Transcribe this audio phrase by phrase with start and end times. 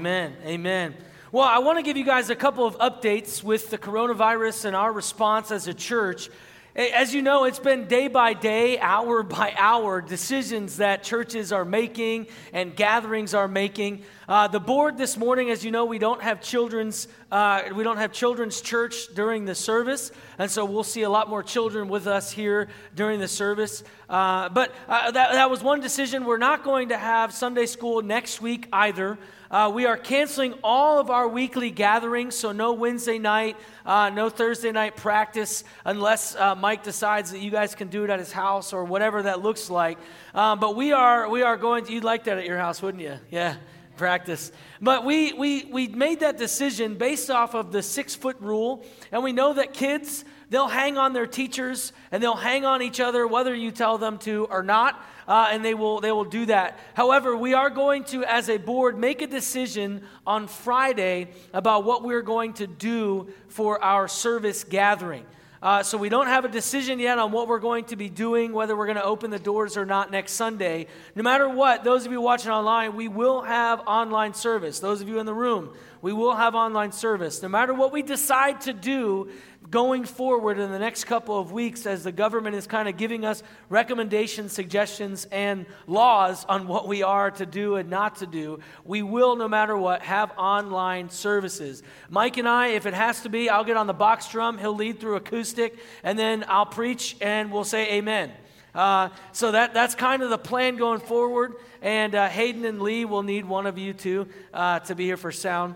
[0.00, 0.36] Amen.
[0.44, 0.94] Amen.
[1.32, 4.76] Well, I want to give you guys a couple of updates with the coronavirus and
[4.76, 6.30] our response as a church.
[6.76, 11.64] As you know, it's been day by day, hour by hour decisions that churches are
[11.64, 14.04] making and gatherings are making.
[14.28, 17.96] Uh, the board this morning, as you know, we don't have children's uh, we don't
[17.96, 22.06] have children's church during the service, and so we'll see a lot more children with
[22.06, 23.82] us here during the service.
[24.08, 26.24] Uh, but uh, that, that was one decision.
[26.24, 29.18] We're not going to have Sunday school next week either.
[29.50, 34.28] Uh, we are canceling all of our weekly gatherings, so no Wednesday night, uh, no
[34.28, 38.30] Thursday night practice, unless uh, Mike decides that you guys can do it at his
[38.30, 39.96] house or whatever that looks like.
[40.34, 41.92] Um, but we are we are going to.
[41.92, 43.16] You'd like that at your house, wouldn't you?
[43.30, 43.56] Yeah,
[43.96, 44.52] practice.
[44.82, 49.24] But we we we made that decision based off of the six foot rule, and
[49.24, 53.26] we know that kids they'll hang on their teachers and they'll hang on each other
[53.26, 56.78] whether you tell them to or not uh, and they will, they will do that.
[56.94, 62.02] However, we are going to, as a board, make a decision on Friday about what
[62.02, 65.26] we're going to do for our service gathering.
[65.60, 68.52] Uh, so we don't have a decision yet on what we're going to be doing,
[68.52, 70.86] whether we're going to open the doors or not next Sunday.
[71.16, 74.78] No matter what, those of you watching online, we will have online service.
[74.78, 77.42] Those of you in the room, we will have online service.
[77.42, 79.30] No matter what we decide to do,
[79.70, 83.24] going forward in the next couple of weeks as the government is kind of giving
[83.24, 88.60] us recommendations, suggestions, and laws on what we are to do and not to do,
[88.84, 91.82] we will, no matter what, have online services.
[92.08, 94.76] Mike and I, if it has to be, I'll get on the box drum, he'll
[94.76, 98.32] lead through acoustic, and then I'll preach and we'll say amen.
[98.74, 101.54] Uh, so that, that's kind of the plan going forward.
[101.82, 105.16] And uh, Hayden and Lee will need one of you two uh, to be here
[105.16, 105.74] for sound.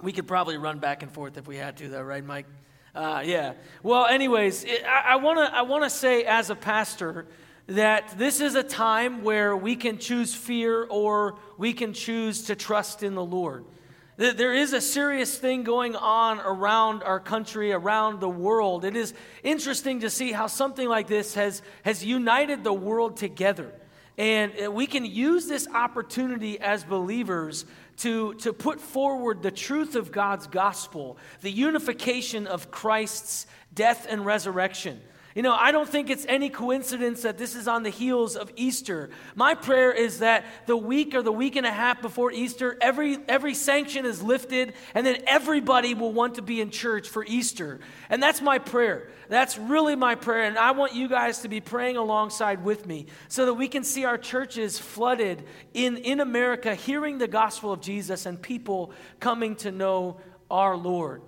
[0.00, 2.46] We could probably run back and forth if we had to, though, right, Mike?
[2.94, 3.54] Uh, yeah.
[3.82, 7.26] Well, anyways, it, I, I want to I wanna say as a pastor
[7.68, 12.56] that this is a time where we can choose fear or we can choose to
[12.56, 13.64] trust in the Lord.
[14.18, 18.84] There is a serious thing going on around our country, around the world.
[18.84, 23.72] It is interesting to see how something like this has, has united the world together.
[24.18, 27.64] And uh, we can use this opportunity as believers
[28.02, 34.26] to, to put forward the truth of God's gospel, the unification of Christ's death and
[34.26, 35.00] resurrection.
[35.34, 38.52] You know, I don't think it's any coincidence that this is on the heels of
[38.54, 39.08] Easter.
[39.34, 43.16] My prayer is that the week or the week and a half before Easter, every,
[43.28, 47.80] every sanction is lifted, and then everybody will want to be in church for Easter.
[48.10, 49.08] And that's my prayer.
[49.30, 50.44] That's really my prayer.
[50.44, 53.84] And I want you guys to be praying alongside with me so that we can
[53.84, 59.56] see our churches flooded in, in America, hearing the gospel of Jesus and people coming
[59.56, 60.20] to know
[60.50, 61.22] our Lord.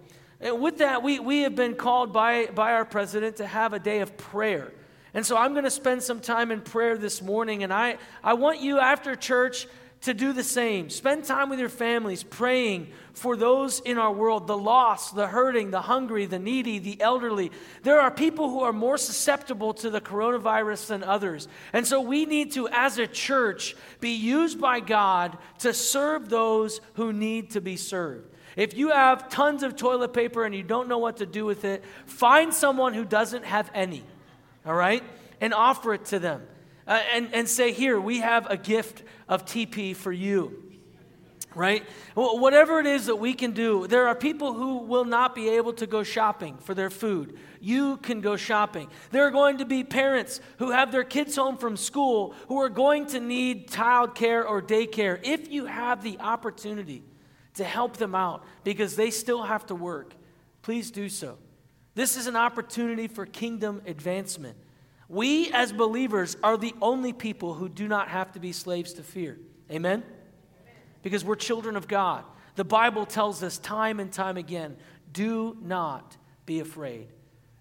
[0.45, 3.79] And with that, we, we have been called by, by our president to have a
[3.79, 4.73] day of prayer.
[5.15, 7.65] And so I'm going to spend some time in prayer this morning.
[7.65, 9.67] And I, I want you after church
[10.03, 10.91] to do the same.
[10.91, 15.71] Spend time with your families praying for those in our world the lost, the hurting,
[15.71, 17.51] the hungry, the needy, the elderly.
[17.85, 21.49] There are people who are more susceptible to the coronavirus than others.
[21.73, 26.83] And so we need to, as a church, be used by God to serve those
[26.95, 28.34] who need to be served.
[28.57, 31.65] If you have tons of toilet paper and you don't know what to do with
[31.65, 34.05] it, find someone who doesn't have any,
[34.65, 35.03] all right?
[35.41, 36.43] And offer it to them.
[36.87, 40.61] Uh, and, and say, Here, we have a gift of TP for you.
[41.55, 41.85] Right?
[42.15, 45.73] Whatever it is that we can do, there are people who will not be able
[45.75, 47.39] to go shopping for their food.
[47.61, 48.89] You can go shopping.
[49.13, 52.69] There are going to be parents who have their kids home from school who are
[52.69, 55.21] going to need child care or daycare.
[55.23, 57.05] If you have the opportunity,
[57.55, 60.15] to help them out because they still have to work,
[60.63, 61.39] please do so.
[61.95, 64.57] This is an opportunity for kingdom advancement.
[65.09, 69.03] We, as believers, are the only people who do not have to be slaves to
[69.03, 69.39] fear.
[69.71, 70.03] Amen?
[71.03, 72.25] Because we're children of God.
[72.57, 74.77] The Bible tells us time and time again
[75.13, 76.17] do not
[76.47, 77.09] be afraid.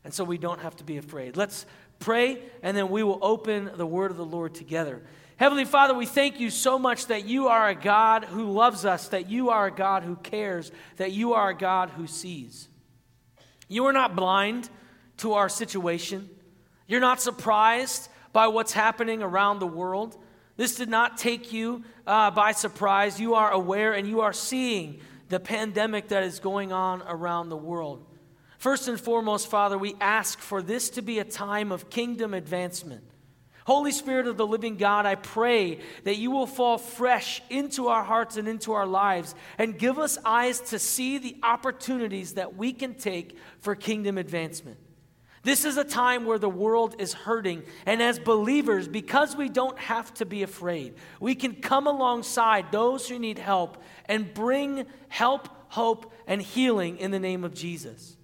[0.04, 1.38] And so we don't have to be afraid.
[1.38, 1.66] Let's
[2.00, 5.02] pray, and then we will open the word of the Lord together.
[5.38, 9.08] Heavenly Father, we thank you so much that you are a God who loves us,
[9.10, 12.68] that you are a God who cares, that you are a God who sees.
[13.68, 14.70] You are not blind
[15.18, 16.30] to our situation.
[16.88, 20.18] You're not surprised by what's happening around the world.
[20.56, 23.20] This did not take you uh, by surprise.
[23.20, 25.00] You are aware and you are seeing
[25.30, 28.06] the pandemic that is going on around the world.
[28.60, 33.04] First and foremost, Father, we ask for this to be a time of kingdom advancement.
[33.66, 38.04] Holy Spirit of the living God, I pray that you will fall fresh into our
[38.04, 42.74] hearts and into our lives and give us eyes to see the opportunities that we
[42.74, 44.78] can take for kingdom advancement.
[45.44, 47.64] This is a time where the world is hurting.
[47.86, 53.08] And as believers, because we don't have to be afraid, we can come alongside those
[53.08, 58.16] who need help and bring help, hope, and healing in the name of Jesus.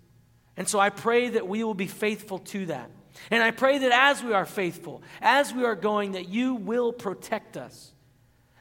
[0.56, 2.90] And so I pray that we will be faithful to that.
[3.32, 6.94] And I pray that as we are faithful, as we are going, that you will
[6.94, 7.92] protect us.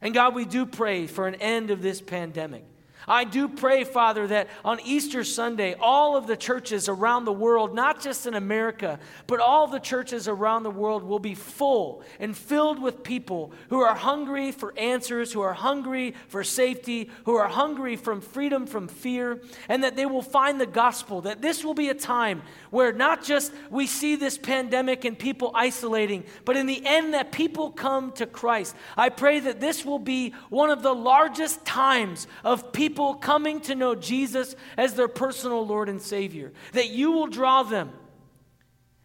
[0.00, 2.64] And God, we do pray for an end of this pandemic.
[3.08, 7.74] I do pray, Father, that on Easter Sunday, all of the churches around the world,
[7.74, 12.36] not just in America, but all the churches around the world will be full and
[12.36, 17.48] filled with people who are hungry for answers, who are hungry for safety, who are
[17.48, 19.40] hungry from freedom from fear,
[19.70, 21.22] and that they will find the gospel.
[21.22, 25.50] That this will be a time where not just we see this pandemic and people
[25.54, 28.74] isolating, but in the end, that people come to Christ.
[28.96, 33.74] I pray that this will be one of the largest times of people coming to
[33.74, 36.52] know Jesus as their personal Lord and Savior.
[36.72, 37.92] That you will draw them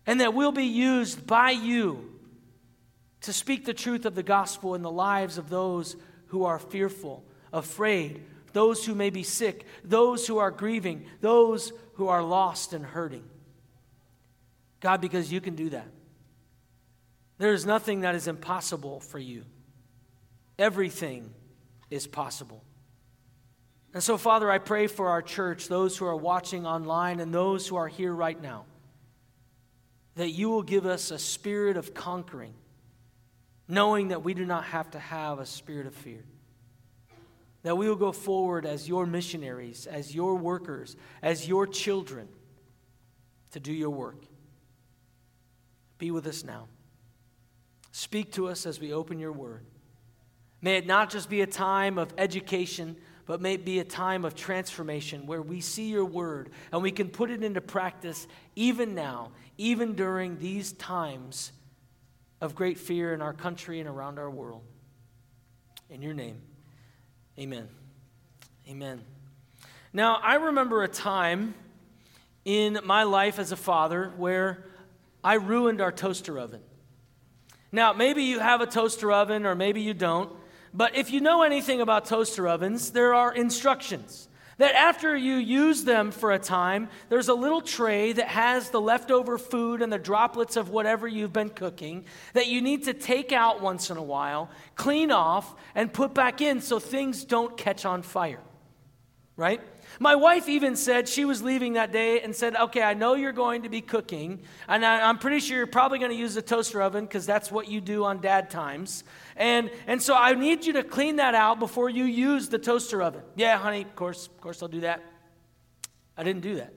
[0.05, 2.09] and that we'll be used by you
[3.21, 5.95] to speak the truth of the gospel in the lives of those
[6.27, 7.23] who are fearful,
[7.53, 8.21] afraid,
[8.51, 13.23] those who may be sick, those who are grieving, those who are lost and hurting.
[14.83, 15.87] God, because you can do that.
[17.37, 19.45] There is nothing that is impossible for you.
[20.59, 21.33] Everything
[21.89, 22.65] is possible.
[23.93, 27.65] And so, Father, I pray for our church, those who are watching online and those
[27.65, 28.65] who are here right now,
[30.15, 32.53] that you will give us a spirit of conquering,
[33.69, 36.25] knowing that we do not have to have a spirit of fear.
[37.61, 42.27] That we will go forward as your missionaries, as your workers, as your children
[43.51, 44.25] to do your work.
[46.03, 46.67] Be with us now.
[47.93, 49.65] Speak to us as we open your word.
[50.61, 54.25] May it not just be a time of education but may it be a time
[54.25, 58.93] of transformation where we see your word and we can put it into practice even
[58.93, 61.53] now, even during these times
[62.41, 64.63] of great fear in our country and around our world.
[65.89, 66.41] In your name,
[67.39, 67.69] amen.
[68.67, 69.01] Amen.
[69.93, 71.53] Now, I remember a time
[72.43, 74.65] in my life as a father where
[75.23, 76.61] I ruined our toaster oven.
[77.71, 80.31] Now, maybe you have a toaster oven or maybe you don't.
[80.73, 84.27] But if you know anything about toaster ovens, there are instructions.
[84.57, 88.81] That after you use them for a time, there's a little tray that has the
[88.81, 93.31] leftover food and the droplets of whatever you've been cooking that you need to take
[93.31, 97.85] out once in a while, clean off, and put back in so things don't catch
[97.85, 98.41] on fire.
[99.35, 99.61] Right?
[99.99, 103.31] My wife even said she was leaving that day and said, Okay, I know you're
[103.31, 106.41] going to be cooking, and I, am pretty sure you're probably going to use the
[106.41, 109.03] toaster oven because that's what you do on dad times.
[109.35, 113.01] And, and so I need you to clean that out before you use the toaster
[113.01, 113.21] oven.
[113.35, 115.01] Yeah, honey, of course, of course I'll do that.
[116.17, 116.73] I didn't do that.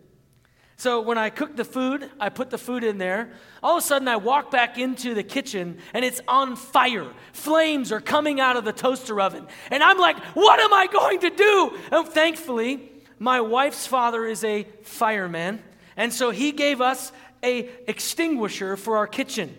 [0.79, 3.31] So when I cooked the food, I put the food in there.
[3.63, 7.11] All of a sudden, I walk back into the kitchen and it's on fire.
[7.33, 9.47] Flames are coming out of the toaster oven.
[9.71, 11.79] And I'm like, what am I going to do?
[11.91, 15.63] And thankfully, my wife's father is a fireman,
[15.97, 19.57] and so he gave us a extinguisher for our kitchen.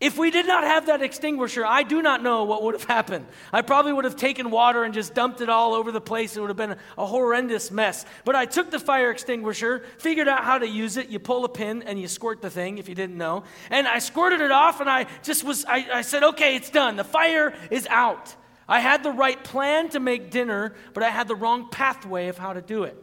[0.00, 3.26] If we did not have that extinguisher, I do not know what would have happened.
[3.52, 6.36] I probably would have taken water and just dumped it all over the place.
[6.36, 8.04] It would have been a horrendous mess.
[8.24, 11.08] But I took the fire extinguisher, figured out how to use it.
[11.08, 13.44] You pull a pin and you squirt the thing if you didn't know.
[13.70, 16.96] And I squirted it off and I just was, I, I said, okay, it's done.
[16.96, 18.34] The fire is out.
[18.68, 22.38] I had the right plan to make dinner, but I had the wrong pathway of
[22.38, 22.96] how to do it.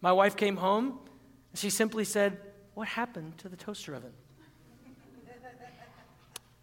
[0.00, 0.98] My wife came home,
[1.50, 2.38] and she simply said,
[2.74, 4.12] What happened to the toaster oven?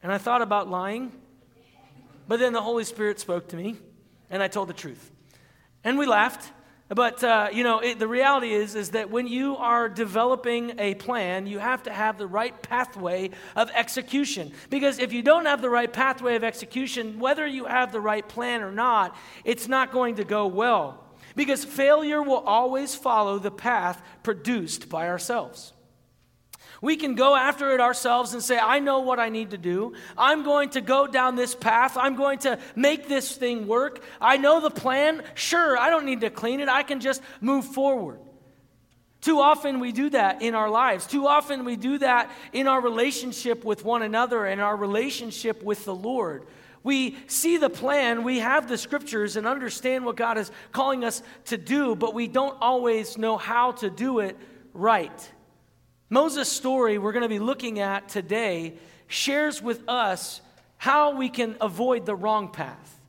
[0.02, 1.12] And I thought about lying,
[2.28, 3.76] but then the Holy Spirit spoke to me,
[4.30, 5.12] and I told the truth.
[5.84, 6.52] And we laughed,
[6.90, 10.96] but uh, you know, it, the reality is, is that when you are developing a
[10.96, 14.52] plan, you have to have the right pathway of execution.
[14.70, 18.28] Because if you don't have the right pathway of execution, whether you have the right
[18.28, 21.06] plan or not, it's not going to go well.
[21.36, 25.74] Because failure will always follow the path produced by ourselves.
[26.82, 29.94] We can go after it ourselves and say, I know what I need to do.
[30.18, 31.98] I'm going to go down this path.
[31.98, 34.02] I'm going to make this thing work.
[34.22, 35.24] I know the plan.
[35.36, 36.70] Sure, I don't need to clean it.
[36.70, 38.20] I can just move forward.
[39.22, 41.06] Too often we do that in our lives.
[41.06, 45.84] Too often we do that in our relationship with one another and our relationship with
[45.84, 46.46] the Lord.
[46.84, 51.22] We see the plan, we have the scriptures and understand what God is calling us
[51.46, 54.38] to do, but we don't always know how to do it
[54.74, 55.32] right.
[56.10, 58.74] Moses' story we're going to be looking at today
[59.08, 60.42] shares with us
[60.78, 63.00] how we can avoid the wrong path.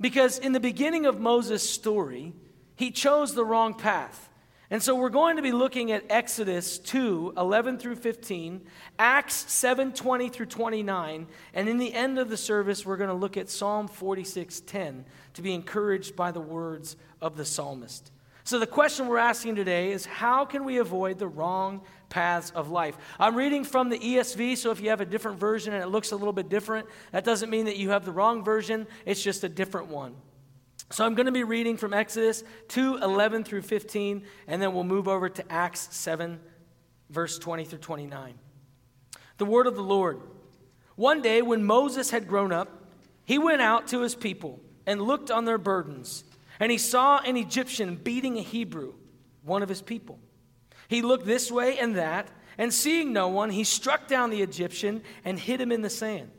[0.00, 2.32] Because in the beginning of Moses' story,
[2.76, 4.28] he chose the wrong path.
[4.70, 8.62] And so we're going to be looking at Exodus 2 11 through 15,
[8.98, 13.14] Acts 7 20 through 29, and in the end of the service, we're going to
[13.14, 15.04] look at Psalm 46 10
[15.34, 18.12] to be encouraged by the words of the psalmist.
[18.44, 22.70] So, the question we're asking today is how can we avoid the wrong paths of
[22.70, 22.98] life?
[23.18, 26.12] I'm reading from the ESV, so if you have a different version and it looks
[26.12, 29.42] a little bit different, that doesn't mean that you have the wrong version, it's just
[29.44, 30.14] a different one.
[30.92, 34.84] So, I'm going to be reading from Exodus 2 11 through 15, and then we'll
[34.84, 36.40] move over to Acts 7,
[37.08, 38.34] verse 20 through 29.
[39.38, 40.20] The word of the Lord.
[40.96, 42.88] One day, when Moses had grown up,
[43.24, 46.24] he went out to his people and looked on their burdens
[46.60, 48.92] and he saw an Egyptian beating a Hebrew,
[49.42, 50.18] one of his people.
[50.90, 52.26] He looked this way and that,
[52.58, 56.32] and seeing no one, he struck down the Egyptian and hid him in the sand.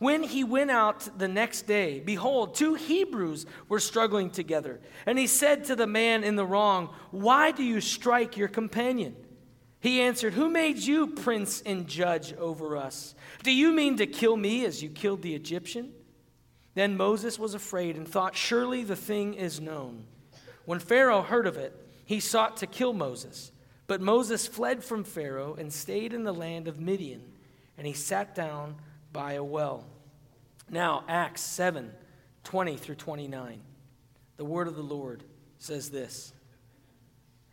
[0.00, 4.80] When he went out the next day, behold, two Hebrews were struggling together.
[5.06, 9.14] And he said to the man in the wrong, Why do you strike your companion?
[9.78, 13.14] He answered, Who made you prince and judge over us?
[13.44, 15.92] Do you mean to kill me as you killed the Egyptian?
[16.74, 20.06] Then Moses was afraid and thought, Surely the thing is known.
[20.64, 21.76] When Pharaoh heard of it,
[22.10, 23.52] he sought to kill Moses.
[23.90, 27.22] But Moses fled from Pharaoh and stayed in the land of Midian,
[27.76, 28.76] and he sat down
[29.12, 29.84] by a well.
[30.70, 31.90] Now, Acts 7
[32.44, 33.60] 20 through 29.
[34.36, 35.24] The word of the Lord
[35.58, 36.32] says this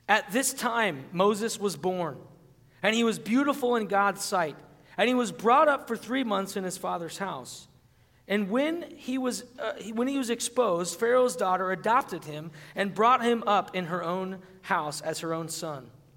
[0.08, 2.20] At this time, Moses was born,
[2.84, 4.58] and he was beautiful in God's sight,
[4.96, 7.68] and he was brought up for three months in his father's house.
[8.28, 13.24] And when he was, uh, when he was exposed, Pharaoh's daughter adopted him and brought
[13.24, 15.90] him up in her own house as her own son.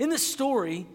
[0.00, 0.86] In this story,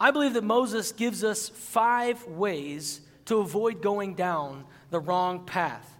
[0.00, 5.94] I believe that Moses gives us five ways to avoid going down the wrong path.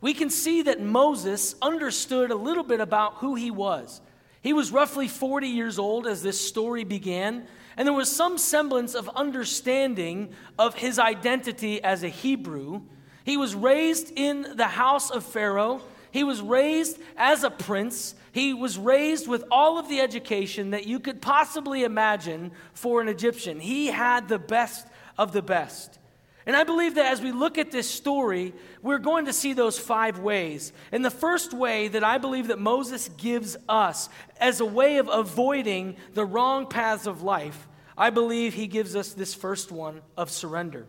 [0.00, 4.00] We can see that Moses understood a little bit about who he was.
[4.42, 7.46] He was roughly 40 years old as this story began,
[7.76, 12.82] and there was some semblance of understanding of his identity as a Hebrew.
[13.24, 15.80] He was raised in the house of Pharaoh.
[16.14, 18.14] He was raised as a prince.
[18.30, 23.08] He was raised with all of the education that you could possibly imagine for an
[23.08, 23.58] Egyptian.
[23.58, 24.86] He had the best
[25.18, 25.98] of the best.
[26.46, 29.76] And I believe that as we look at this story, we're going to see those
[29.76, 30.72] five ways.
[30.92, 35.08] And the first way that I believe that Moses gives us as a way of
[35.08, 37.66] avoiding the wrong paths of life,
[37.98, 40.86] I believe he gives us this first one of surrender.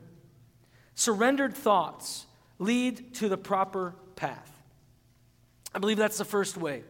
[0.94, 2.28] Surrendered thoughts
[2.60, 4.55] lead to the proper path.
[5.76, 6.84] I believe that's the first way.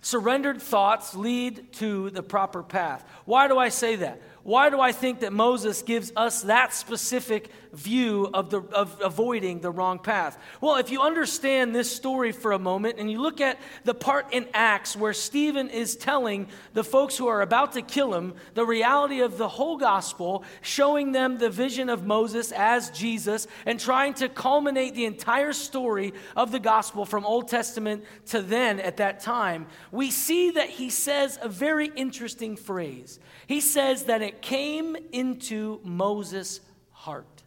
[0.00, 3.04] Surrendered thoughts lead to the proper path.
[3.26, 4.22] Why do I say that?
[4.42, 9.60] Why do I think that Moses gives us that specific view of, the, of avoiding
[9.60, 10.38] the wrong path?
[10.60, 14.32] Well, if you understand this story for a moment and you look at the part
[14.32, 18.66] in Acts where Stephen is telling the folks who are about to kill him the
[18.66, 24.14] reality of the whole gospel, showing them the vision of Moses as Jesus, and trying
[24.14, 29.20] to culminate the entire story of the gospel from Old Testament to then at that
[29.20, 33.18] time, we see that he says a very interesting phrase.
[33.46, 36.60] He says that it came into Moses'
[36.90, 37.39] heart.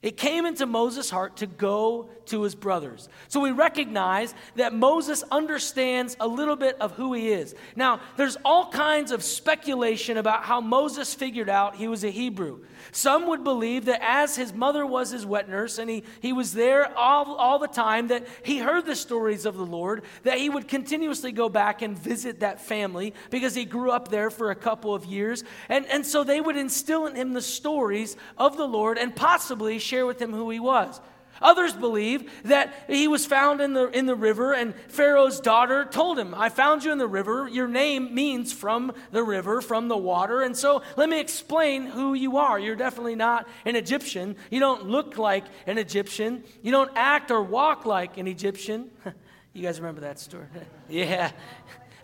[0.00, 3.08] It came into Moses' heart to go to his brothers.
[3.26, 7.54] So we recognize that Moses understands a little bit of who he is.
[7.74, 12.60] Now, there's all kinds of speculation about how Moses figured out he was a Hebrew.
[12.92, 16.52] Some would believe that as his mother was his wet nurse and he, he was
[16.52, 20.48] there all, all the time, that he heard the stories of the Lord, that he
[20.48, 24.56] would continuously go back and visit that family because he grew up there for a
[24.56, 25.42] couple of years.
[25.68, 29.78] And, and so they would instill in him the stories of the Lord and possibly
[29.88, 31.00] share with him who he was.
[31.40, 36.18] Others believe that he was found in the, in the river, and Pharaoh's daughter told
[36.18, 37.48] him, I found you in the river.
[37.48, 40.42] Your name means from the river, from the water.
[40.42, 42.58] And so let me explain who you are.
[42.58, 44.36] You're definitely not an Egyptian.
[44.50, 46.44] You don't look like an Egyptian.
[46.62, 48.90] You don't act or walk like an Egyptian.
[49.52, 50.46] you guys remember that story?
[50.88, 51.30] yeah.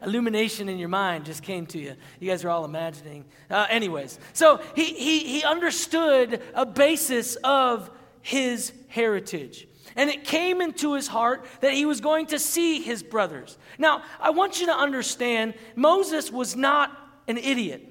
[0.04, 1.94] Illumination in your mind just came to you.
[2.20, 3.24] You guys are all imagining.
[3.50, 7.90] Uh, anyways, so he, he, he understood a basis of
[8.22, 9.66] his heritage.
[9.96, 13.58] And it came into his heart that he was going to see his brothers.
[13.78, 16.90] Now, I want you to understand Moses was not
[17.28, 17.88] an idiot.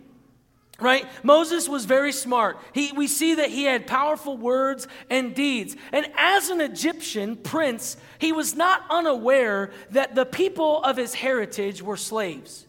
[0.80, 1.06] Right?
[1.22, 2.58] Moses was very smart.
[2.74, 5.76] He, we see that he had powerful words and deeds.
[5.92, 11.82] And as an Egyptian prince, he was not unaware that the people of his heritage
[11.82, 12.66] were slaves.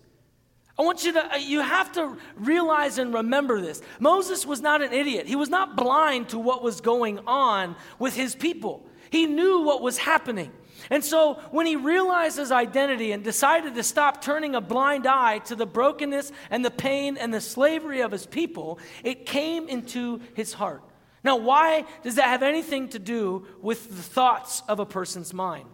[0.78, 3.80] I want you to, uh, you have to realize and remember this.
[4.00, 5.26] Moses was not an idiot.
[5.26, 8.84] He was not blind to what was going on with his people.
[9.10, 10.50] He knew what was happening.
[10.90, 15.38] And so when he realized his identity and decided to stop turning a blind eye
[15.40, 20.20] to the brokenness and the pain and the slavery of his people, it came into
[20.34, 20.82] his heart.
[21.22, 25.68] Now, why does that have anything to do with the thoughts of a person's mind?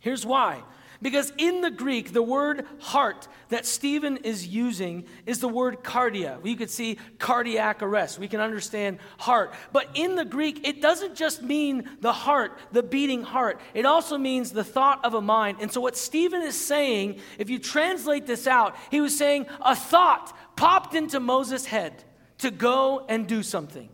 [0.00, 0.62] Here's why
[1.00, 6.44] because in the Greek, the word heart that Stephen is using is the word cardia.
[6.44, 8.18] You could see cardiac arrest.
[8.18, 9.54] We can understand heart.
[9.72, 13.60] But in the Greek, it doesn't just mean the heart, the beating heart.
[13.74, 15.58] It also means the thought of a mind.
[15.60, 19.76] And so, what Stephen is saying, if you translate this out, he was saying a
[19.76, 22.02] thought popped into Moses' head
[22.38, 23.88] to go and do something.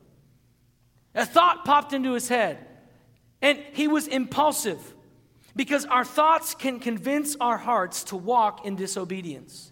[1.15, 2.67] A thought popped into his head,
[3.43, 4.94] and he was impulsive.
[5.57, 9.71] Because our thoughts can convince our hearts to walk in disobedience.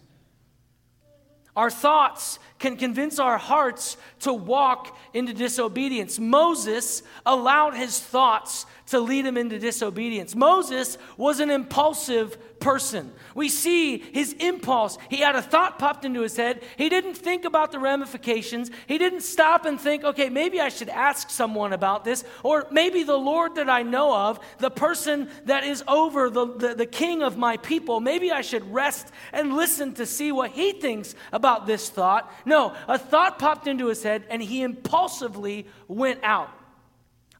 [1.55, 6.17] Our thoughts can convince our hearts to walk into disobedience.
[6.17, 10.35] Moses allowed his thoughts to lead him into disobedience.
[10.35, 13.11] Moses was an impulsive person.
[13.35, 14.97] We see his impulse.
[15.09, 16.63] He had a thought popped into his head.
[16.77, 18.71] He didn't think about the ramifications.
[18.87, 22.23] He didn't stop and think, okay, maybe I should ask someone about this.
[22.41, 26.75] Or maybe the Lord that I know of, the person that is over the, the,
[26.75, 30.71] the king of my people, maybe I should rest and listen to see what he
[30.71, 32.31] thinks about this thought.
[32.45, 36.49] No, a thought popped into his head and he impulsively went out.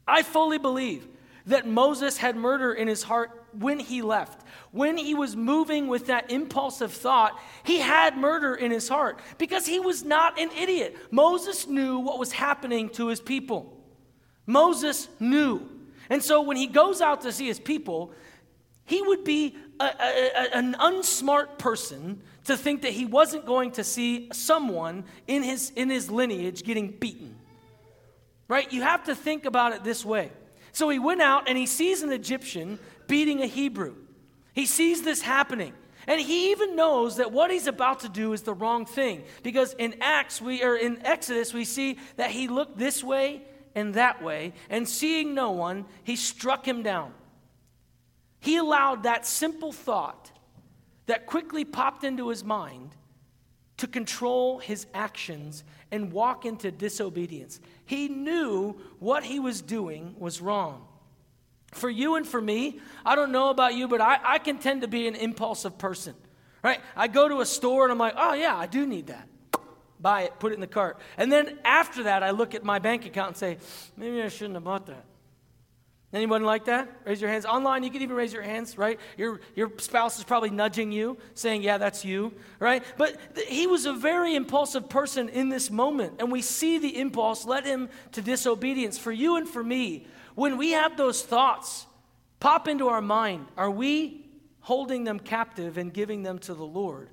[0.06, 1.08] I fully believe
[1.46, 4.46] that Moses had murder in his heart when he left.
[4.72, 9.66] When he was moving with that impulsive thought, he had murder in his heart because
[9.66, 10.96] he was not an idiot.
[11.10, 13.78] Moses knew what was happening to his people.
[14.46, 15.68] Moses knew.
[16.10, 18.12] And so when he goes out to see his people,
[18.84, 23.84] he would be a, a, an unsmart person to think that he wasn't going to
[23.84, 27.36] see someone in his, in his lineage getting beaten.
[28.48, 28.70] Right?
[28.72, 30.30] You have to think about it this way.
[30.74, 33.94] So he went out and he sees an Egyptian beating a Hebrew.
[34.52, 35.72] He sees this happening.
[36.06, 39.24] And he even knows that what he's about to do is the wrong thing.
[39.42, 43.42] Because in Acts, we or in Exodus, we see that he looked this way
[43.74, 47.12] and that way, and seeing no one, he struck him down.
[48.38, 50.30] He allowed that simple thought
[51.06, 52.94] that quickly popped into his mind
[53.78, 57.60] to control his actions and walk into disobedience.
[57.86, 60.86] He knew what he was doing was wrong.
[61.72, 64.82] For you and for me, I don't know about you, but I, I can tend
[64.82, 66.14] to be an impulsive person,
[66.62, 66.80] right?
[66.96, 69.28] I go to a store and I'm like, oh, yeah, I do need that.
[70.00, 70.98] Buy it, put it in the cart.
[71.16, 73.58] And then after that, I look at my bank account and say,
[73.96, 75.04] maybe I shouldn't have bought that.
[76.14, 76.88] Anyone like that?
[77.04, 77.44] Raise your hands.
[77.44, 79.00] Online, you can even raise your hands, right?
[79.18, 82.84] Your, your spouse is probably nudging you, saying, Yeah, that's you, right?
[82.96, 87.00] But th- he was a very impulsive person in this moment, and we see the
[87.00, 88.96] impulse led him to disobedience.
[88.96, 91.84] For you and for me, when we have those thoughts
[92.38, 94.24] pop into our mind, are we
[94.60, 97.08] holding them captive and giving them to the Lord?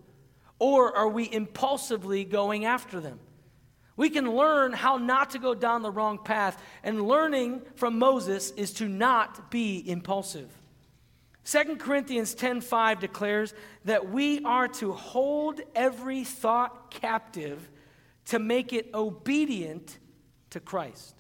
[0.60, 3.20] Or are we impulsively going after them?
[3.98, 8.52] We can learn how not to go down the wrong path, and learning from Moses
[8.52, 10.50] is to not be impulsive.
[11.44, 13.54] 2 Corinthians 10:5 declares
[13.86, 17.70] that we are to hold every thought captive
[18.26, 19.98] to make it obedient
[20.52, 21.16] to Christ.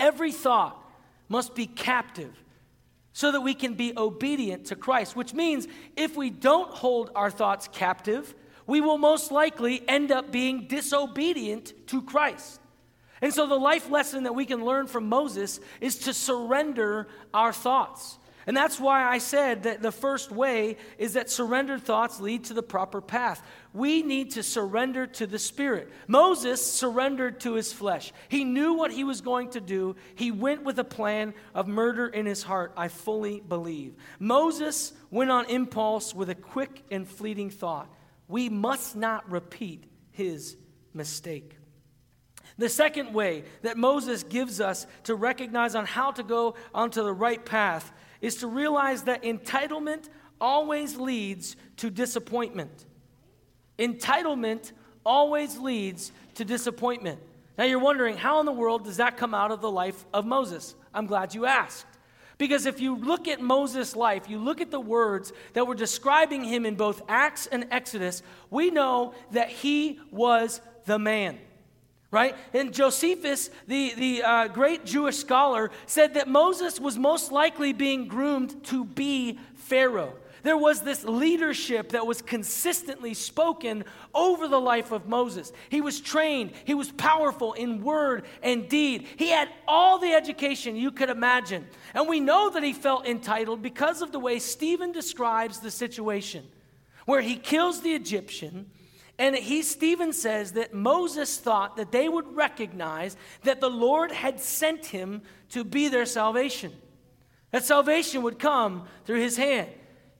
[0.00, 0.82] Every thought
[1.28, 2.36] must be captive
[3.12, 7.30] so that we can be obedient to Christ, which means if we don't hold our
[7.30, 8.34] thoughts captive,
[8.66, 12.60] we will most likely end up being disobedient to Christ.
[13.20, 17.52] And so, the life lesson that we can learn from Moses is to surrender our
[17.52, 18.18] thoughts.
[18.46, 22.54] And that's why I said that the first way is that surrendered thoughts lead to
[22.54, 23.42] the proper path.
[23.72, 25.90] We need to surrender to the Spirit.
[26.06, 28.12] Moses surrendered to his flesh.
[28.28, 29.96] He knew what he was going to do.
[30.14, 33.94] He went with a plan of murder in his heart, I fully believe.
[34.18, 37.88] Moses went on impulse with a quick and fleeting thought.
[38.28, 40.56] We must not repeat his
[40.92, 41.56] mistake.
[42.56, 47.12] The second way that Moses gives us to recognize on how to go onto the
[47.12, 50.08] right path is to realize that entitlement
[50.40, 52.86] always leads to disappointment.
[53.78, 54.72] Entitlement
[55.04, 57.18] always leads to disappointment.
[57.58, 60.24] Now you're wondering, how in the world does that come out of the life of
[60.24, 60.74] Moses?
[60.92, 61.86] I'm glad you asked.
[62.38, 66.44] Because if you look at Moses' life, you look at the words that were describing
[66.44, 71.38] him in both Acts and Exodus, we know that he was the man
[72.14, 72.36] right?
[72.52, 78.06] And Josephus, the, the uh, great Jewish scholar, said that Moses was most likely being
[78.06, 80.14] groomed to be Pharaoh.
[80.44, 85.52] There was this leadership that was consistently spoken over the life of Moses.
[85.70, 89.08] He was trained, he was powerful in word and deed.
[89.16, 91.66] He had all the education you could imagine.
[91.94, 96.44] And we know that he felt entitled because of the way Stephen describes the situation,
[97.06, 98.70] where he kills the Egyptian
[99.18, 104.40] and he, Stephen says that Moses thought that they would recognize that the Lord had
[104.40, 106.72] sent him to be their salvation.
[107.52, 109.70] That salvation would come through his hand.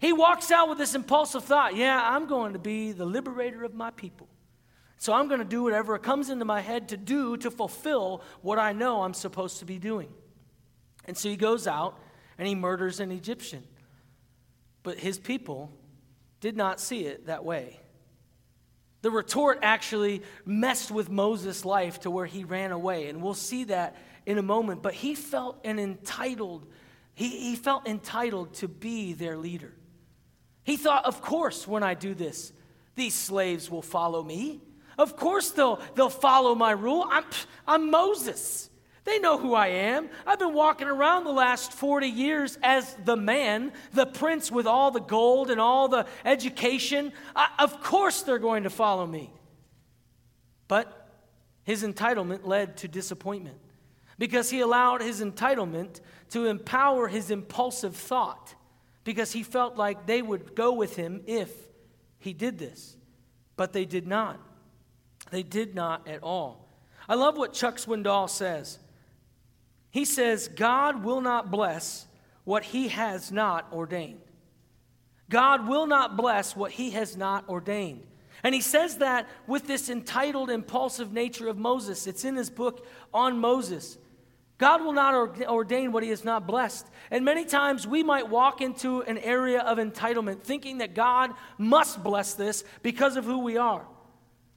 [0.04, 3.72] He walks out with this impulsive thought yeah, I'm going to be the liberator of
[3.72, 4.28] my people.
[4.98, 8.58] So I'm going to do whatever comes into my head to do to fulfill what
[8.58, 10.12] I know I'm supposed to be doing.
[11.06, 11.98] And so he goes out
[12.36, 13.64] and he murders an Egyptian.
[14.82, 15.72] But his people
[16.38, 17.80] did not see it that way.
[19.00, 23.08] The retort actually messed with Moses' life to where he ran away.
[23.08, 24.82] And we'll see that in a moment.
[24.82, 26.66] But he felt an entitled,
[27.14, 29.72] he, he felt entitled to be their leader.
[30.64, 32.52] He thought, of course, when I do this,
[32.94, 34.60] these slaves will follow me.
[34.96, 37.06] Of course they'll, they'll follow my rule.
[37.08, 37.24] I'm,
[37.66, 38.70] I'm Moses.
[39.04, 40.08] They know who I am.
[40.26, 44.90] I've been walking around the last 40 years as the man, the prince with all
[44.90, 47.12] the gold and all the education.
[47.36, 49.30] I, of course, they're going to follow me.
[50.68, 51.10] But
[51.64, 53.58] his entitlement led to disappointment
[54.18, 56.00] because he allowed his entitlement
[56.30, 58.54] to empower his impulsive thought
[59.04, 61.50] because he felt like they would go with him if
[62.18, 62.96] he did this.
[63.56, 64.40] But they did not.
[65.30, 66.68] They did not at all.
[67.08, 68.78] I love what Chuck Swindoll says.
[69.90, 72.06] He says, God will not bless
[72.44, 74.20] what he has not ordained.
[75.30, 78.02] God will not bless what he has not ordained.
[78.42, 82.06] And he says that with this entitled, impulsive nature of Moses.
[82.06, 83.96] It's in his book on Moses.
[84.58, 86.86] God will not ordain what he has not blessed.
[87.10, 92.04] And many times we might walk into an area of entitlement thinking that God must
[92.04, 93.84] bless this because of who we are.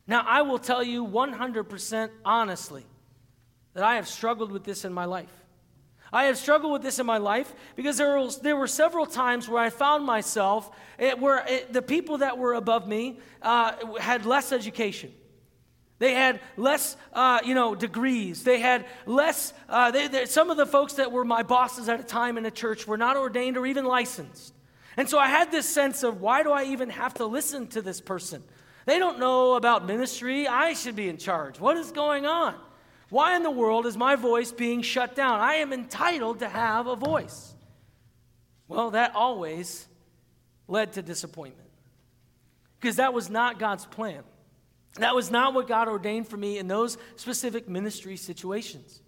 [0.05, 2.85] Now, I will tell you 100% honestly
[3.73, 5.31] that I have struggled with this in my life.
[6.13, 9.49] I have struggled with this in my life because there, was, there were several times
[9.49, 13.19] where I found myself it, eh, where it, eh, the people that were above me
[13.41, 15.11] uh, had less education.
[15.99, 18.43] They had less, uh, you know, degrees.
[18.43, 19.53] They had less.
[19.67, 22.45] Uh, they, they, some of the folks that were my bosses at a time in
[22.45, 24.53] a church were not ordained or even licensed.
[24.95, 27.81] And so I had this sense of why do I even have to listen to
[27.81, 28.43] this person?
[28.85, 30.47] They don't know about ministry.
[30.47, 31.59] I should be in charge.
[31.59, 32.55] What is going on?
[33.09, 35.39] Why in the world is my voice being shut down?
[35.39, 37.53] I am entitled to have a voice.
[38.67, 39.87] Well, that always
[40.67, 41.69] led to disappointment
[42.79, 44.23] because that was not God's plan.
[44.97, 49.01] That was not what God ordained for me in those specific ministry situations.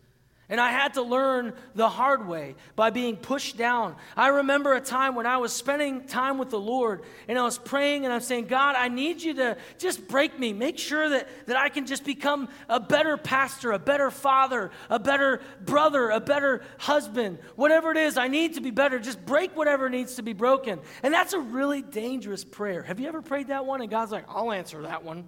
[0.52, 3.96] And I had to learn the hard way by being pushed down.
[4.18, 7.60] I remember a time when I was spending time with the Lord and I was
[7.60, 10.52] praying and I'm saying, God, I need you to just break me.
[10.52, 14.98] Make sure that, that I can just become a better pastor, a better father, a
[14.98, 17.38] better brother, a better husband.
[17.56, 18.98] Whatever it is, I need to be better.
[18.98, 20.80] Just break whatever needs to be broken.
[21.04, 22.82] And that's a really dangerous prayer.
[22.82, 23.82] Have you ever prayed that one?
[23.82, 25.28] And God's like, I'll answer that one.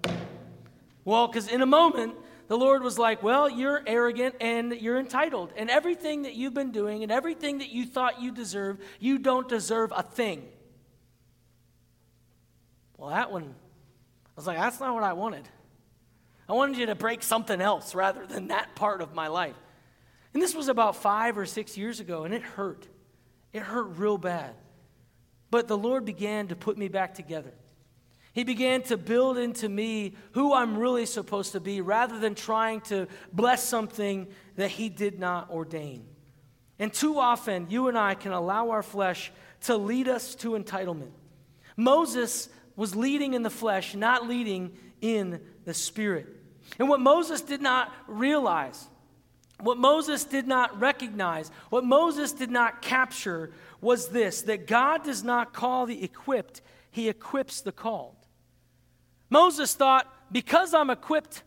[1.03, 2.15] Well, because in a moment,
[2.47, 5.53] the Lord was like, Well, you're arrogant and you're entitled.
[5.55, 9.47] And everything that you've been doing and everything that you thought you deserved, you don't
[9.47, 10.47] deserve a thing.
[12.97, 15.47] Well, that one, I was like, That's not what I wanted.
[16.49, 19.55] I wanted you to break something else rather than that part of my life.
[20.33, 22.87] And this was about five or six years ago, and it hurt.
[23.53, 24.55] It hurt real bad.
[25.49, 27.53] But the Lord began to put me back together.
[28.33, 32.81] He began to build into me who I'm really supposed to be rather than trying
[32.81, 36.05] to bless something that He did not ordain.
[36.79, 41.11] And too often, you and I can allow our flesh to lead us to entitlement.
[41.75, 46.27] Moses was leading in the flesh, not leading in the spirit.
[46.79, 48.87] And what Moses did not realize,
[49.59, 55.23] what Moses did not recognize, what Moses did not capture was this that God does
[55.23, 58.20] not call the equipped, he equips the called.
[59.31, 61.41] Moses thought, because I'm equipped,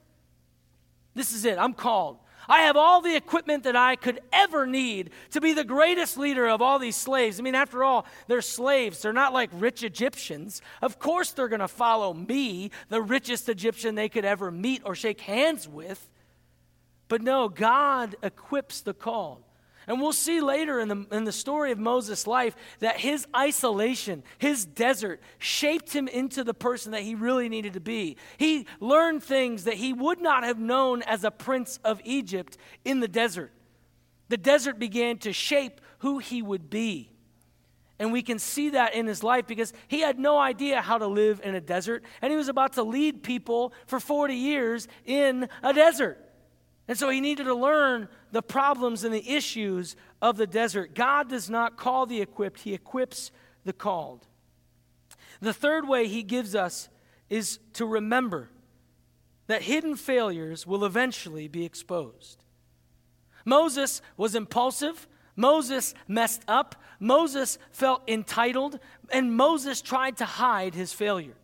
[1.14, 2.18] this is it, I'm called.
[2.48, 6.46] I have all the equipment that I could ever need to be the greatest leader
[6.46, 7.38] of all these slaves.
[7.38, 9.00] I mean, after all, they're slaves.
[9.00, 10.60] They're not like rich Egyptians.
[10.82, 14.94] Of course, they're going to follow me, the richest Egyptian they could ever meet or
[14.94, 16.10] shake hands with.
[17.08, 19.42] But no, God equips the called.
[19.86, 24.22] And we'll see later in the, in the story of Moses' life that his isolation,
[24.38, 28.16] his desert, shaped him into the person that he really needed to be.
[28.38, 33.00] He learned things that he would not have known as a prince of Egypt in
[33.00, 33.52] the desert.
[34.28, 37.10] The desert began to shape who he would be.
[37.98, 41.06] And we can see that in his life because he had no idea how to
[41.06, 45.48] live in a desert, and he was about to lead people for 40 years in
[45.62, 46.23] a desert.
[46.86, 50.94] And so he needed to learn the problems and the issues of the desert.
[50.94, 53.30] God does not call the equipped, he equips
[53.64, 54.26] the called.
[55.40, 56.88] The third way he gives us
[57.30, 58.50] is to remember
[59.46, 62.44] that hidden failures will eventually be exposed.
[63.44, 65.06] Moses was impulsive.
[65.36, 66.76] Moses messed up.
[67.00, 68.78] Moses felt entitled.
[69.10, 71.36] And Moses tried to hide his failure.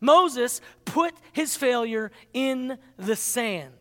[0.00, 3.72] Moses put his failure in the sand.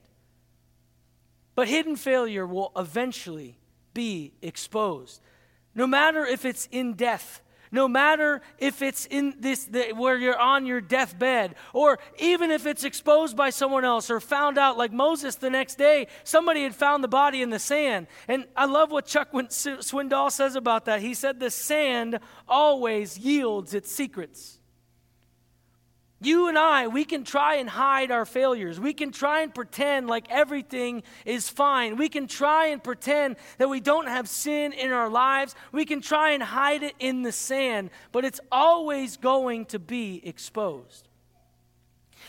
[1.55, 3.59] But hidden failure will eventually
[3.93, 5.21] be exposed.
[5.75, 10.37] No matter if it's in death, no matter if it's in this the, where you're
[10.37, 14.91] on your deathbed or even if it's exposed by someone else or found out like
[14.91, 18.07] moses the next day somebody had found the body in the sand.
[18.27, 21.01] And i love what chuck swindoll says about that.
[21.01, 24.60] He said the sand always yields its secrets
[26.21, 28.79] you and I, we can try and hide our failures.
[28.79, 31.97] We can try and pretend like everything is fine.
[31.97, 35.55] We can try and pretend that we don't have sin in our lives.
[35.71, 40.21] We can try and hide it in the sand, but it's always going to be
[40.23, 41.07] exposed.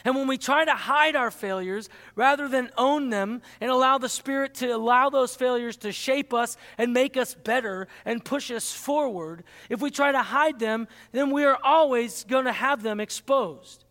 [0.05, 4.09] And when we try to hide our failures rather than own them and allow the
[4.09, 8.73] Spirit to allow those failures to shape us and make us better and push us
[8.73, 13.01] forward, if we try to hide them, then we are always going to have them
[13.01, 13.85] exposed.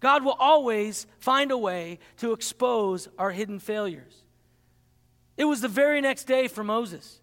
[0.00, 4.22] God will always find a way to expose our hidden failures.
[5.36, 7.20] It was the very next day for Moses.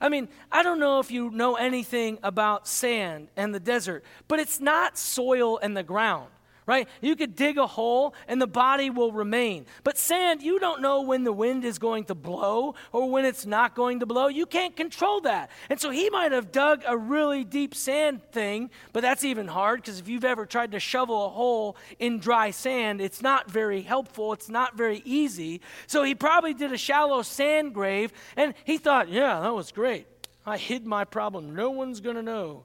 [0.00, 4.40] I mean, I don't know if you know anything about sand and the desert, but
[4.40, 6.28] it's not soil and the ground
[6.72, 6.88] right?
[7.02, 9.66] You could dig a hole and the body will remain.
[9.84, 13.44] But sand, you don't know when the wind is going to blow or when it's
[13.44, 14.28] not going to blow.
[14.28, 15.50] You can't control that.
[15.68, 19.82] And so he might have dug a really deep sand thing, but that's even hard
[19.82, 23.82] because if you've ever tried to shovel a hole in dry sand, it's not very
[23.82, 24.32] helpful.
[24.32, 25.60] It's not very easy.
[25.86, 30.06] So he probably did a shallow sand grave and he thought, yeah, that was great.
[30.46, 31.54] I hid my problem.
[31.54, 32.64] No one's going to know.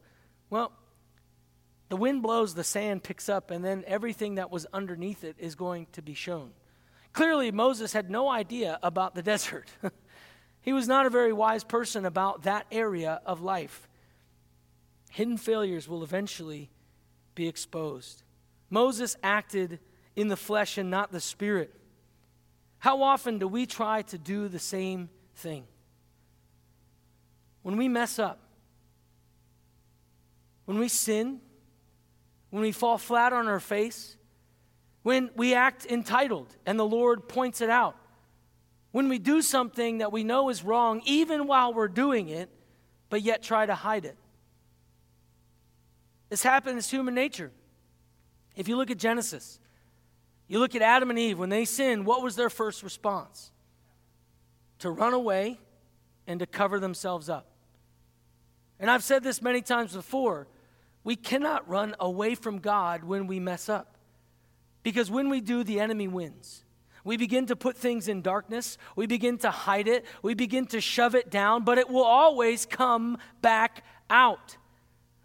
[0.50, 0.72] Well,
[1.90, 5.56] the wind blows, the sand picks up, and then everything that was underneath it is
[5.56, 6.52] going to be shown.
[7.14, 9.70] Clearly, Moses had no idea about the desert.
[10.62, 13.88] he was not a very wise person about that area of life.
[15.12, 16.70] Hidden failures will eventually
[17.36, 18.24] be exposed.
[18.70, 19.80] Moses acted
[20.16, 21.74] in the flesh and not the spirit.
[22.80, 25.64] How often do we try to do the same thing?
[27.62, 28.40] When we mess up,
[30.66, 31.40] when we sin,
[32.58, 34.18] when we fall flat on our face,
[35.04, 37.96] when we act entitled and the Lord points it out,
[38.90, 42.50] when we do something that we know is wrong, even while we're doing it,
[43.12, 44.18] but yet try to hide it.
[46.30, 47.52] This happens human nature.
[48.56, 49.60] If you look at Genesis,
[50.48, 53.52] you look at Adam and Eve, when they sinned, what was their first response?
[54.80, 55.60] To run away
[56.26, 57.46] and to cover themselves up.
[58.80, 60.48] And I've said this many times before
[61.08, 63.96] we cannot run away from God when we mess up.
[64.84, 66.66] Because when we do, the enemy wins.
[67.06, 68.78] We begin to put things in darkness.
[68.98, 70.06] We begin to hide it.
[70.22, 74.58] We begin to shove it down, but it will always come back out.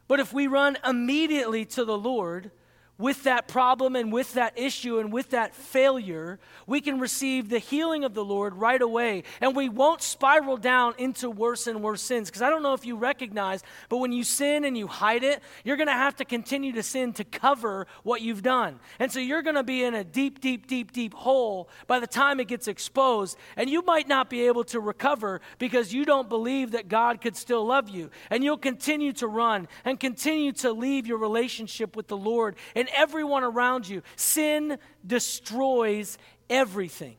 [0.07, 2.53] But if we run immediately to the Lord,
[2.99, 7.59] with that problem and with that issue and with that failure, we can receive the
[7.59, 9.25] healing of the Lord right away.
[9.41, 12.29] And we won't spiral down into worse and worse sins.
[12.29, 15.43] Because I don't know if you recognize, but when you sin and you hide it,
[15.65, 18.79] you're going to have to continue to sin to cover what you've done.
[18.99, 22.07] And so you're going to be in a deep, deep, deep, deep hole by the
[22.07, 23.37] time it gets exposed.
[23.57, 27.37] And you might not be able to recover because you don't believe that God could
[27.37, 28.11] still love you.
[28.31, 32.82] And you'll continue to run and continue to leave your relationship with the Lord and
[32.95, 34.03] everyone around you.
[34.17, 36.19] Sin destroys
[36.49, 37.17] everything.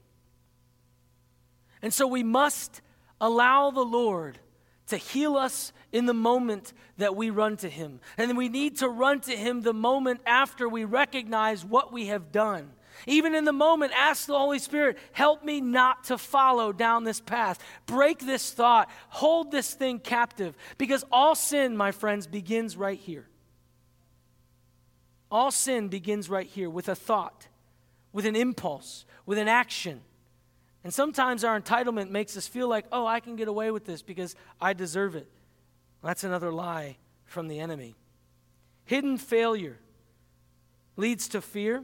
[1.82, 2.82] And so we must
[3.19, 4.39] allow the Lord
[4.88, 7.99] to heal us in the moment that we run to Him.
[8.17, 12.32] And we need to run to Him the moment after we recognize what we have
[12.32, 12.71] done.
[13.08, 17.19] Even in the moment, ask the Holy Spirit, help me not to follow down this
[17.19, 17.60] path.
[17.86, 18.89] Break this thought.
[19.10, 20.56] Hold this thing captive.
[20.78, 23.28] Because all sin, my friends, begins right here.
[25.34, 27.48] All sin begins right here with a thought,
[28.12, 30.02] with an impulse, with an action.
[30.84, 34.04] And sometimes our entitlement makes us feel like, oh, I can get away with this
[34.04, 35.28] because I deserve it.
[36.04, 37.96] That's another lie from the enemy.
[38.86, 39.80] Hidden failure
[40.98, 41.84] leads to fear,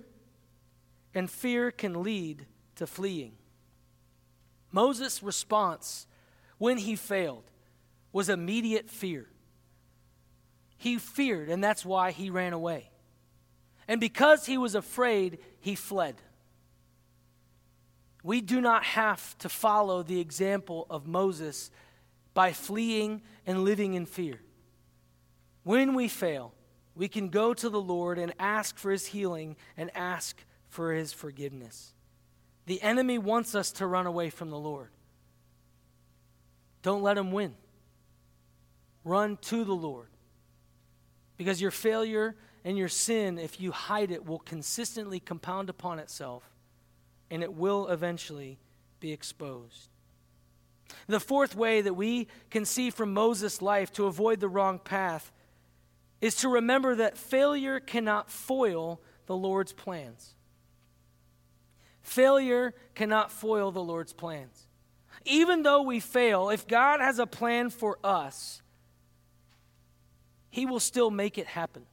[1.16, 3.32] and fear can lead to fleeing.
[4.72, 6.06] Moses' response
[6.60, 7.50] when he failed
[8.14, 9.26] was immediate fear.
[10.78, 12.92] He feared, and that's why he ran away.
[13.90, 16.22] And because he was afraid, he fled.
[18.22, 21.72] We do not have to follow the example of Moses
[22.36, 24.42] by fleeing and living in fear.
[25.64, 26.54] When we fail,
[26.94, 31.12] we can go to the Lord and ask for his healing and ask for his
[31.12, 31.96] forgiveness.
[32.68, 34.92] The enemy wants us to run away from the Lord.
[36.84, 37.56] Don't let him win.
[39.04, 40.10] Run to the Lord.
[41.38, 46.44] Because your failure and your sin, if you hide it, will consistently compound upon itself
[47.32, 48.58] and it will eventually
[49.00, 49.90] be exposed.
[51.08, 55.32] The fourth way that we can see from Moses' life to avoid the wrong path
[56.22, 60.34] is to remember that failure cannot foil the Lord's plans.
[62.02, 64.68] Failure cannot foil the Lord's plans.
[65.26, 68.62] Even though we fail, if God has a plan for us,
[70.50, 71.86] He will still make it happen.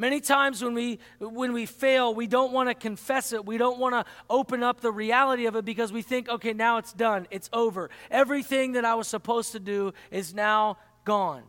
[0.00, 3.44] Many times when we when we fail, we don't want to confess it.
[3.44, 6.78] We don't want to open up the reality of it because we think, okay, now
[6.78, 7.26] it's done.
[7.32, 7.90] It's over.
[8.08, 11.42] Everything that I was supposed to do is now gone.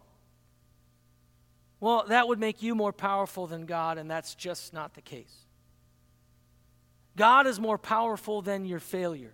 [1.79, 5.45] Well, that would make you more powerful than God, and that's just not the case.
[7.15, 9.33] God is more powerful than your failure.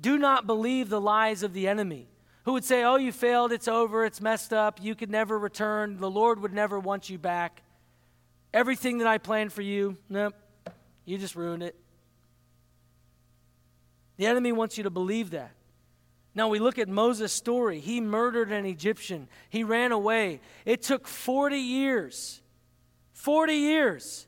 [0.00, 2.08] Do not believe the lies of the enemy
[2.44, 5.98] who would say, Oh, you failed, it's over, it's messed up, you could never return,
[5.98, 7.62] the Lord would never want you back.
[8.54, 10.34] Everything that I planned for you, nope,
[11.04, 11.76] you just ruined it.
[14.16, 15.52] The enemy wants you to believe that.
[16.34, 17.80] Now we look at Moses' story.
[17.80, 20.40] He murdered an Egyptian, he ran away.
[20.64, 22.40] It took 40 years,
[23.12, 24.26] 40 years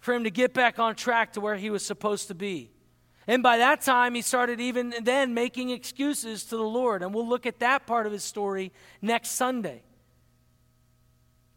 [0.00, 2.70] for him to get back on track to where he was supposed to be.
[3.28, 7.02] And by that time, he started even then making excuses to the Lord.
[7.02, 9.82] And we'll look at that part of his story next Sunday.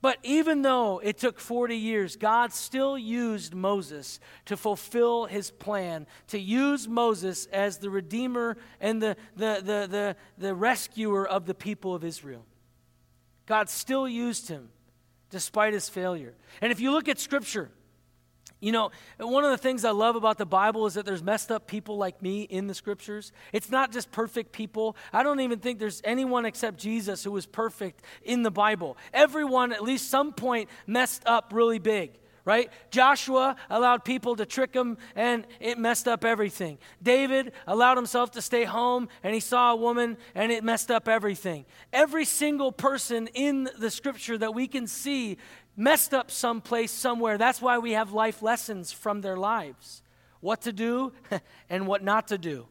[0.05, 6.05] But even though it took 40 years, God still used Moses to fulfill his plan,
[6.27, 11.55] to use Moses as the redeemer and the, the, the, the, the rescuer of the
[11.55, 12.45] people of Israel.
[13.47, 14.69] God still used him
[15.31, 16.35] despite his failure.
[16.61, 17.71] And if you look at Scripture,
[18.65, 21.51] you know, one of the things I love about the Bible is that there's messed
[21.51, 23.31] up people like me in the scriptures.
[23.53, 24.97] It's not just perfect people.
[25.13, 28.97] I don't even think there's anyone except Jesus who was perfect in the Bible.
[29.13, 32.69] Everyone, at least some point, messed up really big right?
[32.91, 36.77] Joshua allowed people to trick him and it messed up everything.
[37.01, 41.07] David allowed himself to stay home and he saw a woman and it messed up
[41.07, 41.65] everything.
[41.91, 45.37] Every single person in the scripture that we can see
[45.75, 47.37] messed up someplace, somewhere.
[47.37, 50.01] That's why we have life lessons from their lives
[50.41, 51.11] what to do
[51.69, 52.67] and what not to do.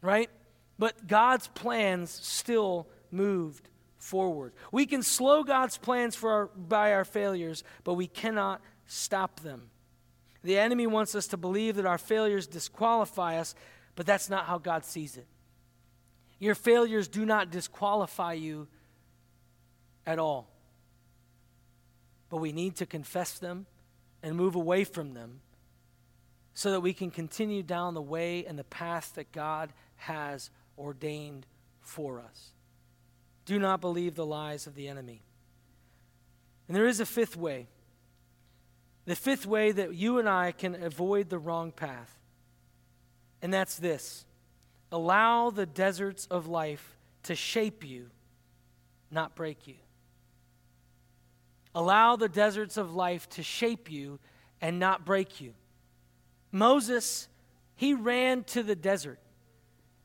[0.00, 0.30] Right?
[0.78, 3.68] But God's plans still moved
[3.98, 4.52] forward.
[4.70, 9.70] We can slow God's plans for our, by our failures, but we cannot stop them.
[10.44, 13.56] The enemy wants us to believe that our failures disqualify us,
[13.96, 15.26] but that's not how God sees it.
[16.38, 18.68] Your failures do not disqualify you
[20.06, 20.55] at all
[22.28, 23.66] but we need to confess them
[24.22, 25.40] and move away from them
[26.54, 31.46] so that we can continue down the way and the path that God has ordained
[31.80, 32.52] for us.
[33.44, 35.22] Do not believe the lies of the enemy.
[36.66, 37.68] And there is a fifth way
[39.06, 42.18] The fifth way that you and I can avoid the wrong path,
[43.40, 44.24] and that's this
[44.92, 48.10] allow the deserts of life to shape you,
[49.10, 49.76] not break you.
[51.76, 54.18] Allow the deserts of life to shape you
[54.62, 55.52] and not break you.
[56.50, 57.28] Moses,
[57.74, 59.18] he ran to the desert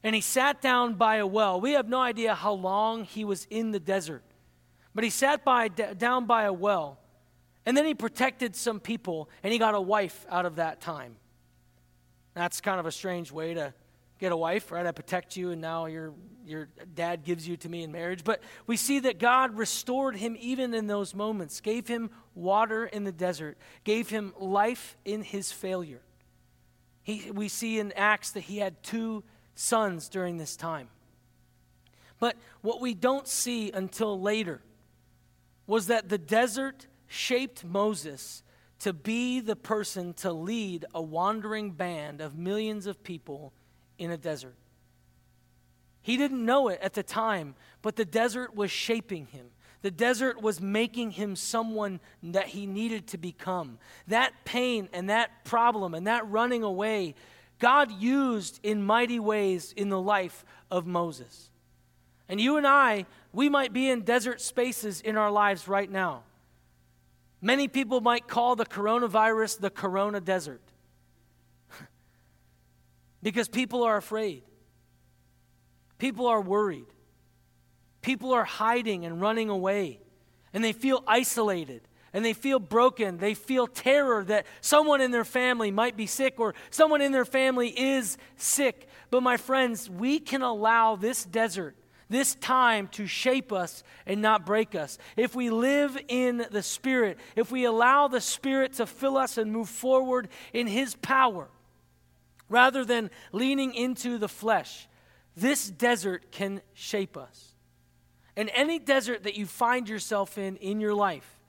[0.03, 1.61] and he sat down by a well.
[1.61, 4.23] We have no idea how long he was in the desert,
[4.93, 6.99] but he sat by, down by a well
[7.65, 11.15] and then he protected some people and he got a wife out of that time.
[12.33, 13.73] That's kind of a strange way to
[14.21, 14.85] get a wife, right?
[14.85, 16.13] I protect you, and now your,
[16.45, 18.23] your dad gives you to me in marriage.
[18.23, 23.03] But we see that God restored him even in those moments, gave him water in
[23.03, 26.01] the desert, gave him life in his failure.
[27.01, 29.23] He, we see in Acts that he had two
[29.55, 30.89] sons during this time.
[32.19, 34.61] But what we don't see until later
[35.65, 38.43] was that the desert shaped Moses
[38.81, 43.51] to be the person to lead a wandering band of millions of people
[44.01, 44.55] in a desert.
[46.01, 49.45] He didn't know it at the time, but the desert was shaping him.
[49.83, 53.77] The desert was making him someone that he needed to become.
[54.07, 57.15] That pain and that problem and that running away,
[57.59, 61.49] God used in mighty ways in the life of Moses.
[62.27, 66.23] And you and I, we might be in desert spaces in our lives right now.
[67.41, 70.61] Many people might call the coronavirus the corona desert
[73.23, 74.43] because people are afraid.
[75.97, 76.87] People are worried.
[78.01, 79.99] People are hiding and running away.
[80.53, 81.81] And they feel isolated
[82.13, 83.17] and they feel broken.
[83.17, 87.25] They feel terror that someone in their family might be sick or someone in their
[87.25, 88.87] family is sick.
[89.09, 91.75] But, my friends, we can allow this desert,
[92.09, 94.97] this time to shape us and not break us.
[95.15, 99.51] If we live in the Spirit, if we allow the Spirit to fill us and
[99.51, 101.49] move forward in His power,
[102.51, 104.87] rather than leaning into the flesh.
[105.35, 107.55] This desert can shape us.
[108.35, 111.39] And any desert that you find yourself in in your life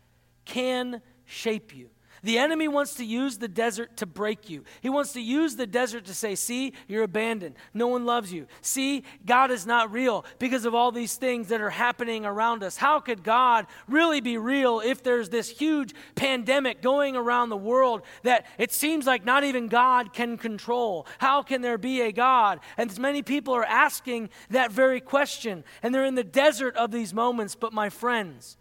[0.45, 1.91] can shape you.
[2.25, 4.63] The enemy wants to use the desert to break you.
[4.81, 7.57] He wants to use the desert to say, See, you're abandoned.
[7.75, 8.47] No one loves you.
[8.61, 12.77] See, God is not real because of all these things that are happening around us.
[12.77, 18.03] How could God really be real if there's this huge pandemic going around the world
[18.23, 21.09] that it seems like not even God can control?
[21.19, 22.61] How can there be a God?
[22.77, 27.13] And many people are asking that very question, and they're in the desert of these
[27.13, 27.57] moments.
[27.57, 28.57] But, my friends,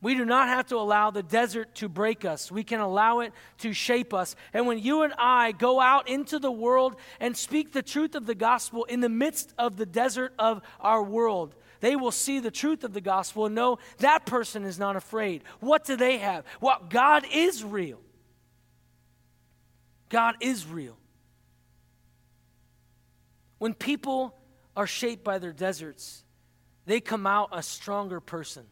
[0.00, 2.52] we do not have to allow the desert to break us.
[2.52, 4.36] We can allow it to shape us.
[4.52, 8.24] And when you and I go out into the world and speak the truth of
[8.24, 12.50] the gospel in the midst of the desert of our world, they will see the
[12.50, 15.42] truth of the gospel and know that person is not afraid.
[15.58, 16.44] What do they have?
[16.60, 18.00] Well, God is real.
[20.08, 20.96] God is real.
[23.58, 24.36] When people
[24.76, 26.22] are shaped by their deserts,
[26.86, 28.64] they come out a stronger person.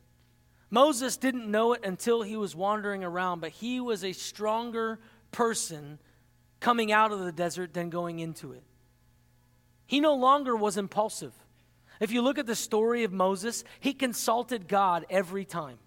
[0.70, 4.98] Moses didn't know it until he was wandering around, but he was a stronger
[5.30, 5.98] person
[6.60, 8.62] coming out of the desert than going into it.
[9.86, 11.32] He no longer was impulsive.
[12.00, 15.78] If you look at the story of Moses, he consulted God every time.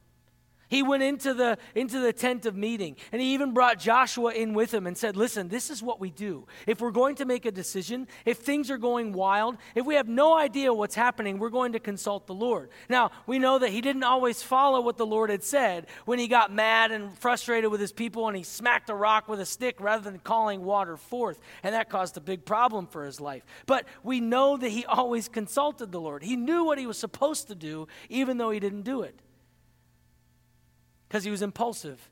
[0.69, 4.53] He went into the, into the tent of meeting and he even brought Joshua in
[4.53, 6.45] with him and said, Listen, this is what we do.
[6.67, 10.07] If we're going to make a decision, if things are going wild, if we have
[10.07, 12.69] no idea what's happening, we're going to consult the Lord.
[12.87, 16.27] Now, we know that he didn't always follow what the Lord had said when he
[16.27, 19.81] got mad and frustrated with his people and he smacked a rock with a stick
[19.81, 21.39] rather than calling water forth.
[21.63, 23.43] And that caused a big problem for his life.
[23.65, 26.21] But we know that he always consulted the Lord.
[26.21, 29.19] He knew what he was supposed to do, even though he didn't do it
[31.09, 32.11] because he was impulsive,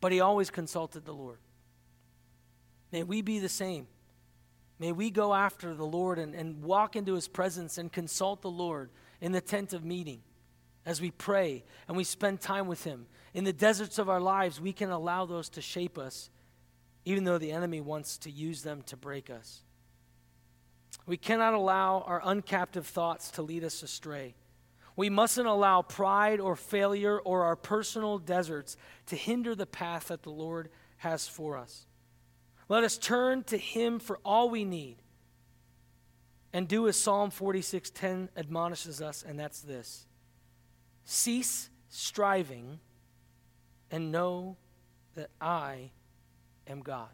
[0.00, 1.38] but he always consulted the Lord.
[2.92, 3.88] May we be the same.
[4.78, 8.50] May we go after the Lord and, and walk into his presence and consult the
[8.50, 10.22] Lord in the tent of meeting
[10.86, 13.06] as we pray and we spend time with him.
[13.34, 16.30] In the deserts of our lives, we can allow those to shape us,
[17.04, 19.62] even though the enemy wants to use them to break us.
[21.06, 24.34] We cannot allow our uncaptive thoughts to lead us astray.
[24.94, 28.76] We mustn't allow pride or failure or our personal deserts
[29.06, 30.68] to hinder the path that the Lord
[30.98, 31.86] has for us.
[32.68, 34.96] Let us turn to Him for all we need
[36.52, 40.06] and do as Psalm 46:10 admonishes us, and that's this
[41.04, 42.78] cease striving
[43.90, 44.56] and know
[45.14, 45.90] that I
[46.66, 47.10] am God.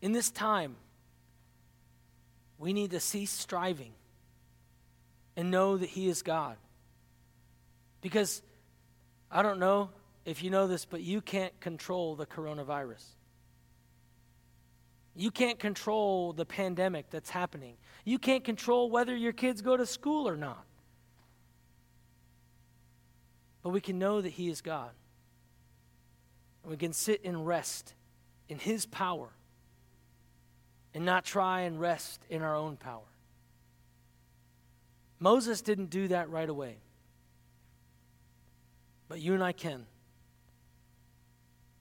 [0.00, 0.76] In this time,
[2.58, 3.92] we need to cease striving
[5.36, 6.56] and know that He is God.
[8.00, 8.42] Because
[9.30, 9.90] I don't know
[10.24, 13.04] if you know this, but you can't control the coronavirus.
[15.14, 17.76] You can't control the pandemic that's happening.
[18.04, 20.64] You can't control whether your kids go to school or not.
[23.62, 24.90] But we can know that He is God.
[26.62, 27.94] And we can sit and rest
[28.48, 29.28] in His power
[30.94, 33.02] and not try and rest in our own power.
[35.18, 36.76] Moses didn't do that right away.
[39.08, 39.86] But you and I can.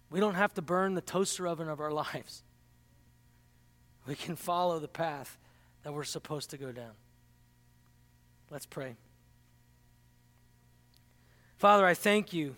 [0.09, 2.43] We don't have to burn the toaster oven of our lives.
[4.07, 5.37] We can follow the path
[5.83, 6.91] that we're supposed to go down.
[8.51, 8.95] Let's pray.
[11.57, 12.55] Father, I thank you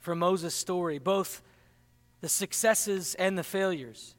[0.00, 1.42] for Moses' story, both
[2.20, 4.14] the successes and the failures,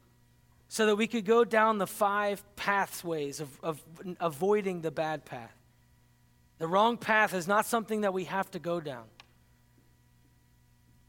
[0.68, 3.82] so that we could go down the five pathways of, of
[4.18, 5.55] avoiding the bad path.
[6.58, 9.04] The wrong path is not something that we have to go down.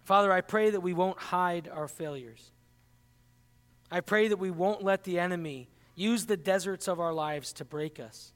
[0.03, 2.51] Father, I pray that we won't hide our failures.
[3.91, 7.65] I pray that we won't let the enemy use the deserts of our lives to
[7.65, 8.33] break us.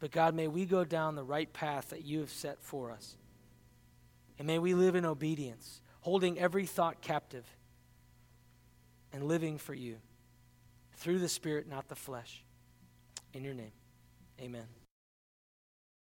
[0.00, 3.16] But God, may we go down the right path that you have set for us.
[4.38, 7.44] And may we live in obedience, holding every thought captive
[9.12, 9.96] and living for you
[10.96, 12.44] through the Spirit, not the flesh.
[13.32, 13.72] In your name,
[14.40, 14.66] amen.